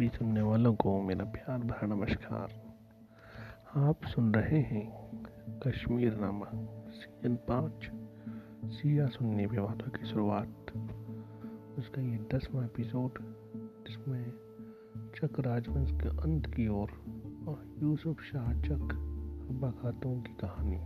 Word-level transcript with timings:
सभी 0.00 0.08
सुनने 0.08 0.42
वालों 0.42 0.74
को 0.74 1.02
मेरा 1.02 1.24
प्यार 1.24 1.58
भरा 1.58 1.86
नमस्कार। 1.86 2.74
आप 3.76 4.04
सुन 4.04 4.34
रहे 4.34 4.60
हैं 4.60 5.10
कश्मीर 5.66 6.14
नामा 6.14 6.46
सीज़न 6.90 7.36
पाँच 7.36 7.90
सिया 8.72 9.06
सुनने 9.06 9.46
विवादों 9.46 9.90
की 9.90 10.06
शुरुआत। 10.06 10.72
उसका 11.78 12.02
ये 12.02 12.28
दसवां 12.34 12.64
एपिसोड 12.64 13.10
जिसमें 13.88 14.32
चक 15.16 15.40
राजवंश 15.40 15.90
के 15.90 16.08
अंत 16.08 16.46
की 16.46 16.68
ओर 16.68 16.88
और, 17.48 17.76
यूसुफ 17.82 18.22
शाह 18.22 18.52
चक 18.52 18.92
हब्बा 19.50 19.70
खातून 19.70 20.20
की 20.20 20.36
कहानी। 20.44 20.78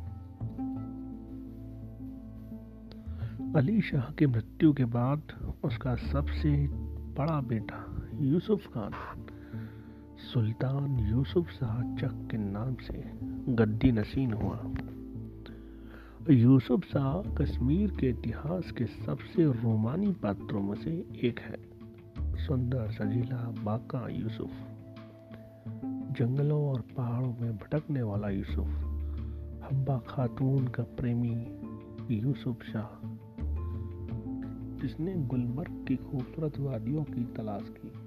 अली 3.58 3.80
शाह 3.80 4.12
की 4.12 4.26
मृत्यु 4.26 4.72
के 4.72 4.84
बाद 4.84 5.22
उसका 5.64 5.94
सबसे 5.94 6.68
बड़ा 7.14 7.40
बेटा 7.40 7.83
यूसुफ 8.20 8.66
खान, 8.66 8.90
सुल्तान 10.32 10.98
यूसुफ 10.98 11.48
शाह 11.48 11.96
चक 11.96 12.28
के 12.30 12.36
नाम 12.36 12.74
से 12.74 13.04
गद्दी 13.52 13.92
नसीन 13.92 14.32
हुआ। 14.32 14.70
यूसुफ 16.30 16.84
शाह 16.84 17.34
कश्मीर 17.34 17.90
के 17.90 18.08
इतिहास 18.08 18.70
के 18.70 18.86
सबसे 18.86 19.44
रोमानी 19.44 20.12
पात्रों 20.12 20.62
में 20.62 20.74
से 20.74 20.90
एक 21.22 21.40
है। 21.40 21.56
सुंदर 22.46 22.90
सजीला 22.90 23.54
बाका 23.62 24.08
यूसुफ। 24.08 24.50
जंगलों 26.18 26.68
और 26.68 26.80
पहाड़ों 26.80 27.34
में 27.40 27.56
भटकने 27.56 28.02
वाला 28.02 28.28
यूसुफ, 28.28 28.68
हब्बा 29.64 29.98
खातून 30.08 30.68
का 30.68 30.82
प्रेमी 30.82 31.46
यूसुफ 32.16 32.62
शाह, 32.62 33.06
जिसने 34.82 35.14
गुलमर्ग 35.14 35.84
की 35.88 35.96
खूबसूरत 35.96 36.58
वादियों 36.58 37.04
की 37.04 37.24
तलाश 37.24 37.68
की। 37.68 38.03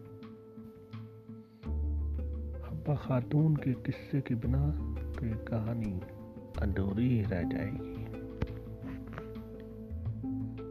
हब्बा 2.87 2.95
खातून 2.95 3.55
के 3.55 3.73
किस्से 3.73 4.21
के 4.21 4.35
बिना 4.35 4.71
तो 5.11 5.45
कहानी 5.45 5.99
अधूरी 6.61 7.09
ही 7.09 7.21
रह 7.21 7.41
जाएगी। 7.43 8.05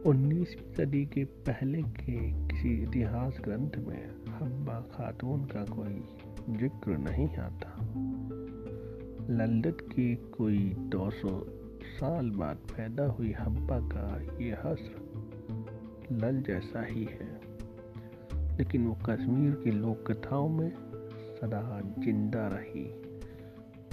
उन्नीसवीं 0.09 0.73
सदी 0.73 1.05
के 1.05 1.23
पहले 1.25 1.81
के 1.81 2.17
किसी 2.47 2.83
इतिहास 2.83 3.37
ग्रंथ 3.43 3.77
में 3.87 4.09
हब्बा 4.29 4.79
खातून 4.79 5.45
का 5.45 5.65
कोई 5.69 6.01
ज़िक्र 6.57 6.97
नहीं 6.97 7.27
आता। 7.27 7.77
लल्लत 9.29 9.77
के 9.81 10.15
कोई 10.15 10.73
200 10.95 11.45
साल 11.99 12.29
बाद 12.29 12.57
पैदा 12.57 13.05
हुई 13.05 13.33
हब्बा 13.39 13.79
का 13.79 14.21
ये 14.43 14.51
हस्र 14.51 14.95
लल 16.11 16.41
जैसा 16.41 16.85
ही 16.85 17.03
है। 17.03 17.31
लेकिन 18.57 18.87
वो 18.87 18.97
कश्मीर 19.05 19.51
की 19.51 19.71
लोक 19.71 20.11
कथाओं 20.11 20.49
में 20.49 20.86
सदा 21.41 21.81
ज़िंदा 21.99 22.47
रही। 22.47 23.01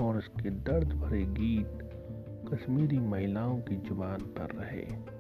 और 0.02 0.18
उसके 0.18 0.50
दर्द 0.50 0.92
भरे 0.92 1.22
गीत 1.22 1.78
कश्मीरी 2.54 2.98
महिलाओं 2.98 3.60
की 3.60 3.76
ज़ुबान 3.76 4.20
पर 4.20 4.48
रहे। 4.50 5.14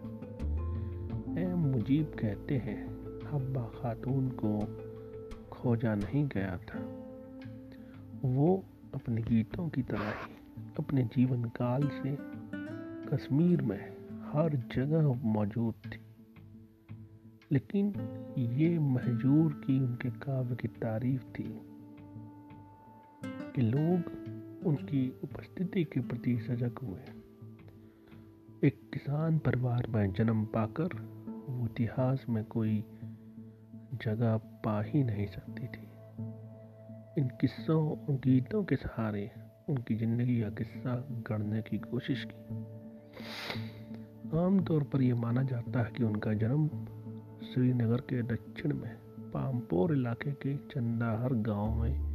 एम 1.42 1.58
मुजीब 1.58 2.06
कहते 2.06 2.54
हैं, 2.56 2.86
हब्बा 3.32 3.62
खातून 3.62 4.28
को 4.44 4.60
खोजा 5.50 5.94
नहीं 5.94 6.28
गया 6.28 6.56
था। 6.56 6.78
वो 8.24 8.64
अपने 8.94 9.22
गीतों 9.22 9.68
की 9.68 9.82
तरह 9.82 10.08
ही, 10.08 10.62
अपने 10.78 11.02
जीवन 11.02 11.44
काल 11.44 11.88
से 11.88 12.18
कश्मीर 13.10 13.62
में 13.62 13.90
हर 14.22 14.68
जगह 14.76 15.20
मौजूद 15.24 15.74
थी। 15.86 16.00
लेकिन 17.52 17.94
ये 18.38 18.78
महजूर 18.78 19.52
की 19.52 19.80
उनके 19.80 20.10
काव्य 20.10 20.56
की 20.56 20.68
तारीफ़ 20.68 21.22
थी। 21.22 21.73
कि 23.54 23.62
लोग 23.62 24.12
उनकी 24.66 25.20
उपस्थिति 25.24 25.84
के 25.84 26.00
प्रति 26.00 26.38
सजग 26.38 26.78
हुए 26.82 27.00
एक 28.64 28.80
किसान 28.92 29.38
परिवार 29.38 29.86
में 29.88 30.12
जन्म 30.12 30.44
पाकर 30.44 30.96
वो 31.48 31.66
इतिहास 31.66 32.26
में 32.28 32.44
कोई 32.44 32.84
जगह 34.02 34.36
पा 34.36 34.82
ही 34.82 35.04
नहीं 35.04 35.26
सकती 35.26 35.66
थी। 35.66 35.88
इन 37.20 37.28
किस्सों 37.40 37.90
और 37.90 38.14
गीतों 38.14 38.64
के 38.64 38.76
सहारे, 38.76 39.30
उनकी 39.68 39.94
ज़िंदगी 39.94 40.40
का 40.40 40.50
किस्सा 40.50 41.08
गढ़ने 41.10 41.62
की 41.62 41.78
कोशिश 41.78 42.26
की। 42.32 42.54
आमतौर 44.38 44.82
पर 44.82 45.02
यह 45.02 45.14
माना 45.14 45.42
जाता 45.42 45.82
है 45.82 45.92
कि 45.96 46.04
उनका 46.04 46.32
जन्म 46.32 46.68
श्रीनगर 47.46 48.00
के 48.00 48.22
दक्षिण 48.22 48.74
में 48.74 48.96
पामपोर 49.30 49.96
इलाके 49.96 50.32
के 50.32 50.56
चंदाहर 50.56 51.34
गाँव 51.34 51.82
में 51.82 52.13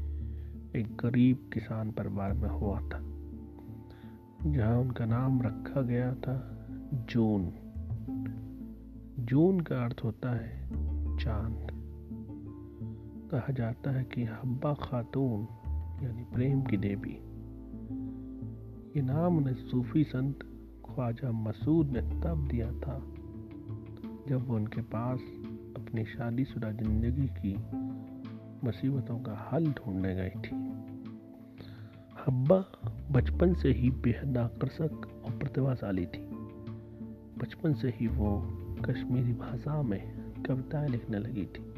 एक 0.75 0.95
गरीब 0.95 1.49
किसान 1.53 1.91
परिवार 1.91 2.33
में 2.33 2.49
हुआ 2.49 2.79
था, 2.79 2.99
जहाँ 4.51 4.79
उनका 4.79 5.05
नाम 5.05 5.41
रखा 5.41 5.81
गया 5.81 6.15
था 6.15 6.67
जून। 6.93 7.51
जून 9.19 9.59
का 9.59 9.83
अर्थ 9.85 10.01
होता 10.03 10.31
है 10.31 10.69
चाँद। 11.17 11.67
कहा 13.31 13.53
जाता 13.53 13.91
है 13.91 14.03
कि 14.03 14.23
हब्बा 14.23 14.73
खातून, 14.73 15.47
यानी 16.03 16.23
प्रेम 16.23 16.61
की 16.61 16.77
देवी। 16.77 17.15
ये 18.95 19.01
नाम 19.01 19.37
उन्हें 19.37 19.53
सूफी 19.53 20.03
संत 20.03 20.39
ख्वाजा 20.85 21.31
मसूद 21.31 21.87
ने 21.87 22.01
तब 22.01 22.47
दिया 22.51 22.71
था, 22.71 22.99
जब 24.27 24.45
वो 24.47 24.55
उनके 24.55 24.81
पास 24.81 25.19
अपनी 25.77 26.05
शादीशुदा 26.05 26.71
ज़िंदगी 26.71 27.27
की 27.27 27.53
मुसीबतों 28.63 29.17
का 29.19 29.49
हल 29.51 29.65
ढूँढने 29.65 30.15
गई 30.15 30.29
थी। 30.29 30.55
हब्बा 32.27 32.65
बचपन 33.11 33.53
से 33.53 33.71
ही 33.71 33.89
बेहद 33.89 34.37
आकर्षक 34.37 35.23
और 35.25 35.37
प्रतिभाशाली 35.37 36.05
थी। 36.05 36.21
बचपन 37.37 37.73
से 37.73 37.89
ही 37.89 38.07
वो 38.07 38.41
कश्मीरी 38.85 39.33
भाषा 39.33 39.81
में 39.81 40.33
कविताएँ 40.43 40.89
लिखने 40.89 41.19
लगी 41.19 41.45
थी। 41.45 41.73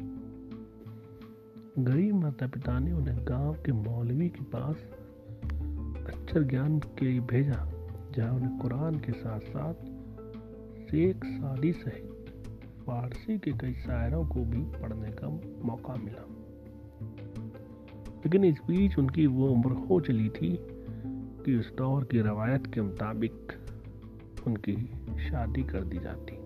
गरीब 1.78 2.14
माता 2.14 2.46
पिता 2.46 2.78
ने 2.78 2.92
उन्हें 2.92 3.18
गाँव 3.28 3.54
के 3.54 3.72
मौलवी 3.72 4.28
के 4.28 4.44
पास 4.44 4.76
अक्षर 6.14 6.42
ज्ञान 6.42 6.78
के 6.78 7.04
लिए 7.04 7.20
भेजा, 7.20 7.72
जहाँ 8.16 8.32
उन्हें 8.32 8.58
कुरान 8.58 8.94
के 8.94 9.12
साथ 9.12 9.40
साथ 9.40 9.74
शेख 10.90 11.24
सादी 11.24 11.72
सहित 11.72 12.08
फारसी 12.86 13.38
के 13.38 13.52
कई 13.52 13.74
शायरों 13.74 14.26
को 14.26 14.44
भी 14.44 14.62
पढ़ने 14.62 15.10
का 15.10 15.28
मौका 15.64 15.94
मिला। 15.94 16.41
लेकिन 18.24 18.44
इस 18.44 18.60
बीच 18.68 18.98
उनकी 18.98 19.26
वो 19.26 19.48
उम्र 19.48 19.72
हो 19.72 20.00
चली 20.00 20.28
थी 20.28 20.58
कि 21.44 21.56
उस 21.56 21.76
दौर 21.76 22.04
की 22.04 22.20
रवायत 22.20 22.66
के 22.74 22.80
मुताबिक 22.80 23.52
उनकी 24.46 24.76
शादी 25.30 25.62
कर 25.62 25.84
दी 25.84 25.98
जाती। 25.98 26.36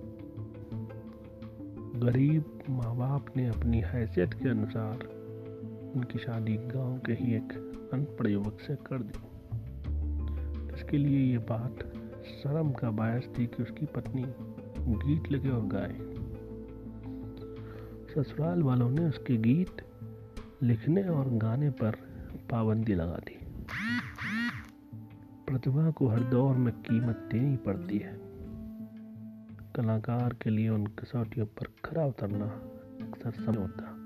गरीब 2.00 2.44
माँ 2.70 2.96
बाप 2.96 3.36
ने 3.36 3.48
अपनी 3.48 3.80
हैसियत 3.80 4.34
के 4.34 4.48
अनुसार 4.48 4.98
उनकी 5.96 6.18
शादी 6.18 6.56
गाँव 6.56 6.98
के 6.98 7.12
ही 7.12 7.34
एक 7.34 7.52
अनपढ़ 7.94 8.28
युवक 8.28 8.58
से 8.60 8.74
कर 8.74 8.98
दी। 8.98 9.26
इसके 10.74 10.98
लिए 10.98 11.32
ये 11.32 11.38
बात 11.38 11.92
शर्म 12.26 12.70
का 12.70 12.90
बायस 12.90 13.28
थी 13.38 13.46
कि 13.46 13.62
उसकी 13.62 13.86
पत्नी 13.86 14.24
गीत 14.78 15.32
लगे 15.32 15.48
और 15.48 15.66
गाए। 15.66 15.96
ससुराल 18.14 18.62
वालों 18.62 18.90
ने 18.90 19.04
उसके 19.04 19.36
गीत 19.36 19.82
लिखने 20.62 21.02
और 21.02 21.28
गाने 21.28 21.70
पर 21.70 21.90
पाबंदी 22.50 22.94
लगा 22.94 23.16
दी। 23.16 23.38
प्रतिभा 25.46 25.90
को 25.90 26.08
हर 26.08 26.20
दौर 26.20 26.56
में 26.56 26.74
कीमत 26.74 27.28
देनी 27.32 27.56
पड़ती 27.56 27.98
है। 27.98 28.20
कलाकार 29.76 30.36
के 30.42 30.50
लिए 30.50 30.68
उन 30.68 30.86
कसौटियों 30.86 31.46
पर 31.46 31.66
खरा 31.84 32.06
उतरना 32.06 32.46
अक्सर 33.06 33.30
समय 33.30 33.56
होता 33.56 33.96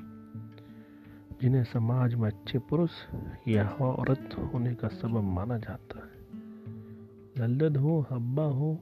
जिन्हें 1.43 1.65
समाज 1.65 2.15
में 2.15 2.31
अच्छे 2.31 2.59
पुरुष 2.59 2.91
या 3.49 3.69
औरत 3.69 4.51
होने 4.55 4.75
का 4.75 4.89
सबब 4.89 5.23
माना 5.23 5.59
जाता 5.59 5.99
है। 5.99 6.21
लल्लद 7.39 7.77
हो, 7.77 8.07
हब्बा 8.11 8.45
हो, 8.45 8.81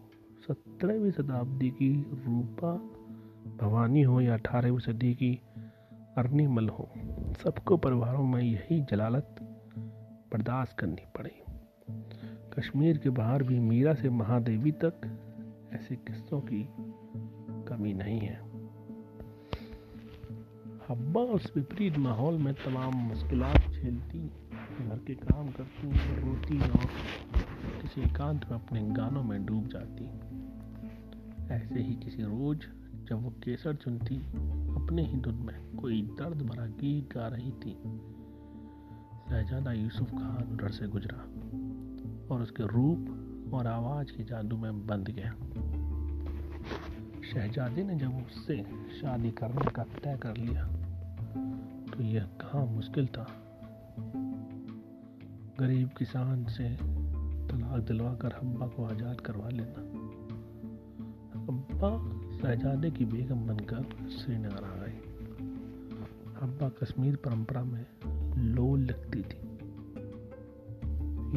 सत्रहवीं 0.49 1.11
शताब्दी 1.11 1.71
की 1.71 2.07
रूपा, 2.11 2.75
भवानी 3.61 4.03
हो 4.03 4.21
या 4.21 4.35
अठारहवीं 4.35 4.79
सदी 4.79 5.15
की 5.15 5.41
अर्निमल 6.19 6.69
हो। 6.69 6.91
सबको 7.45 7.77
परिवारों 7.77 8.27
में 8.27 8.43
यही 8.43 8.81
जलालत 8.81 9.37
बर्दाश्त 10.33 10.79
करनी 10.79 11.03
पड़ी। 11.19 11.43
कश्मीर 12.59 12.99
के 12.99 13.11
बाहर 13.11 13.43
भी 13.43 13.59
मीरा 13.59 13.95
से 13.95 14.11
महादेवी 14.11 14.73
तक 14.73 14.95
ऐसे 15.73 15.97
किस्सों 15.97 16.41
की 16.41 16.69
कमी 17.69 17.95
नहीं 17.95 18.21
है। 18.21 18.49
हब्बा 20.89 21.21
उस 21.21 21.53
विपरीत 21.57 21.99
माहौल 21.99 22.39
में 22.39 22.55
तमाम 22.55 22.95
मुश्किल 22.95 23.43
झेलती, 23.53 24.29
घर 24.89 25.01
के 25.07 25.15
काम 25.15 25.49
करती 25.49 25.91
रोती 26.21 26.61
और 26.61 26.87
किसी 27.83 28.01
एकांत 28.01 28.51
में 28.51 28.59
अपने 28.59 28.83
गानों 28.83 29.23
में 29.23 29.47
डूब 29.47 29.67
जाती। 29.67 30.05
ऐसे 31.55 31.81
ही 31.81 31.95
किसी 31.95 32.23
रोज 32.23 32.67
जब 33.09 33.23
वो 33.23 33.31
केसर 33.31 33.75
चुनती, 33.75 34.17
अपने 34.77 35.03
ही 35.03 35.17
धुन 35.17 35.35
में 35.35 35.77
कोई 35.77 36.01
दर्द 36.03 36.43
भरा 36.43 36.67
गीत 36.67 37.13
गा 37.15 37.27
रही 37.29 37.53
थी। 37.53 37.73
शहजादा 39.31 39.73
यूसुफ 39.73 40.11
खान 40.11 40.53
उधर 40.53 40.71
से 40.71 40.89
गुजरा 40.89 41.19
और 42.31 42.43
उसके 42.43 42.67
रूप 42.67 43.53
और 43.55 43.67
आवाज़ 43.67 44.13
के 44.13 44.25
जादू 44.25 44.57
में 44.57 44.87
बंद 44.87 45.09
गया। 45.09 45.31
शहजादे 47.33 47.83
ने 47.85 47.97
जब 47.97 48.17
उससे 48.17 48.57
शादी 49.01 49.31
करने 49.31 49.71
का 49.71 49.83
तय 49.83 50.19
कर 50.23 50.37
लिया 50.37 50.67
तो 51.87 52.03
यह 52.03 52.25
काम 52.25 52.69
मुश्किल 52.69 53.07
था। 53.07 53.27
गरीब 55.61 55.89
किसान 55.89 56.45
से 56.45 56.69
तलाक 57.49 57.81
दिलवा 57.83 58.15
कर 58.15 58.33
हब्बा 58.33 58.67
को 58.67 58.85
आज़ाद 58.85 59.21
करवा 59.21 59.49
लेना। 59.49 59.81
अब्बा 61.49 62.18
शहजादे 62.49 62.91
की 62.91 63.05
बेगम 63.05 63.47
बनकर 63.47 64.09
श्रीनगर 64.11 64.65
आ 64.65 64.77
गई 64.77 65.01
अब्बा 66.43 66.69
कश्मीर 66.69 67.17
परंपरा 67.17 67.65
में 67.65 67.87
लोल 68.43 68.81
लगती 68.81 69.23
थी। 69.23 69.59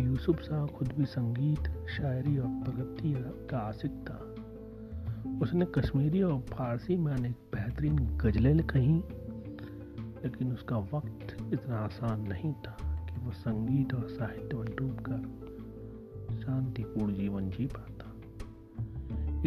यूसुफ 0.08 0.42
शाह 0.42 0.66
खुद 0.66 0.88
भी 0.98 1.06
संगीत, 1.06 1.88
शायरी 1.88 2.38
और 2.38 2.48
प्रगति 2.48 3.14
का 3.50 3.58
आशिक 3.58 3.92
था। 3.92 4.36
उसने 5.42 5.66
कश्मीरी 5.66 6.22
और 6.22 6.40
फारसी 6.40 6.98
में 6.98 7.14
अनेक 7.14 7.36
बेहतरीन 7.56 8.18
गजलें 8.18 8.68
कहीं 8.68 9.04
लेकिन 10.24 10.52
उसका 10.52 10.78
वक्त 10.78 11.38
इतना 11.54 11.76
आसान 11.76 12.22
नहीं 12.22 12.54
था 12.54 13.06
कि 13.10 13.26
वो 13.26 13.32
संगीत 13.32 13.94
और 13.94 14.08
साहित्य 14.08 14.58
में 14.58 14.76
डूब 14.76 15.04
कर 15.10 15.52
शांतिपूर्ण 16.40 17.14
जीवन 17.14 17.51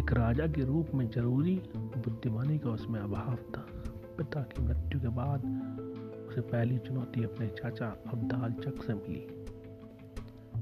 एक 0.05 0.13
राजा 0.13 0.47
के 0.47 0.61
रूप 0.65 0.87
में 0.95 1.09
ज़रूरी 1.09 1.61
बुद्धिमानी 1.77 2.59
का 2.59 2.69
उसमें 2.69 2.99
अभाव 2.99 3.35
था। 3.35 3.67
पिता 4.17 4.41
की 4.41 4.63
मृत्यु 4.63 4.99
के 5.01 5.07
बाद 5.07 5.39
उसे 6.29 6.41
पहली 6.41 6.77
चुनौती 6.77 7.23
अपने 7.23 7.47
चाचा 7.47 7.87
अब्दाल 7.87 8.51
चक 8.51 8.83
से 8.83 8.93
मिली, 8.93 9.27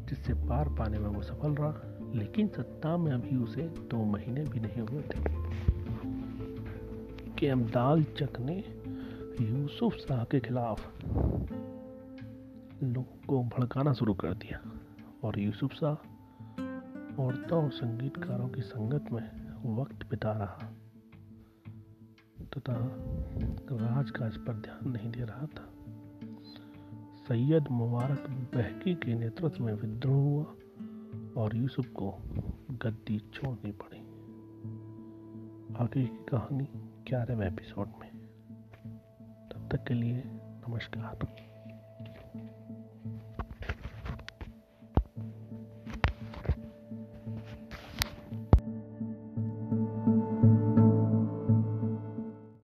जिससे 0.05 0.33
पार 0.33 0.69
पाने 0.69 0.99
में 0.99 1.09
वो 1.09 1.21
सफल 1.21 1.51
रहा, 1.51 1.99
लेकिन 2.15 2.47
सत्ता 2.47 2.97
में 2.97 3.11
अभी 3.11 3.35
उसे 3.35 3.61
दो 3.61 4.05
महीने 4.05 4.43
भी 4.43 4.59
नहीं 4.59 4.81
हुए 4.81 5.01
थे। 5.01 5.19
कि 7.31 7.47
अब्दाल 7.47 8.03
चक 8.03 8.39
ने 8.39 8.63
यूसुफ 9.41 9.93
शाह 9.93 10.23
के 10.23 10.39
खिलाफ 10.39 11.05
लोगों 12.83 13.27
को 13.27 13.43
भड़काना 13.43 13.93
शुरू 13.93 14.13
कर 14.13 14.33
दिया 14.33 14.71
और 15.23 15.39
यूसुफ 15.39 15.73
शाह 15.73 16.12
औरतों 17.19 17.63
और 17.63 17.71
संगीतकारों 17.71 18.49
की 18.49 18.61
संगत 18.61 19.11
में 19.11 19.53
वक्त 19.75 20.09
बिता 20.09 20.31
रहा, 20.31 20.73
तथा 22.43 22.73
राज 23.71 24.11
का 24.11 24.27
इस 24.27 24.37
पर 24.37 24.53
ध्यान 24.53 24.91
नहीं 24.91 25.11
दे 25.11 25.23
रहा 25.23 25.45
था। 25.45 25.73
सैयद 27.27 27.65
मुबारक 27.71 28.19
बहकी 28.29 28.95
के 28.95 29.15
नेतृत्व 29.15 29.63
में 29.63 29.73
विद्रोह 29.73 30.21
हुआ 30.21 30.55
और 31.37 31.55
यूसुफ 31.55 31.87
को 31.87 32.11
गद्दी 32.71 33.19
छोड़नी 33.33 33.71
पड़ी। 33.71 33.99
आगे 35.75 36.05
की 36.05 36.25
कहानी 36.29 36.69
ग्यारहवें 37.09 37.47
एपिसोड 37.47 37.87
में। 37.87 38.11
तब 39.53 39.69
तक 39.71 39.83
के 39.83 39.93
लिए 39.93 40.23
नमस्कार। 40.25 41.52